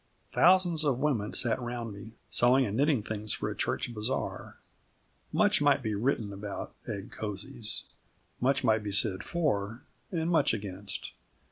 [0.33, 4.57] Thousands of women sat round me, sewing and knitting things for a church bazaar.
[5.31, 7.83] Much might be written about egg cosies.
[8.39, 11.11] Much might be said for and much against.